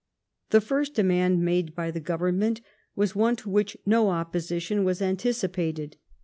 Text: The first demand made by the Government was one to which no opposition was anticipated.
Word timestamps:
The 0.49 0.61
first 0.61 0.95
demand 0.95 1.43
made 1.45 1.75
by 1.75 1.91
the 1.91 1.99
Government 1.99 2.59
was 2.95 3.15
one 3.15 3.35
to 3.35 3.51
which 3.51 3.77
no 3.85 4.09
opposition 4.09 4.83
was 4.83 4.99
anticipated. 4.99 5.95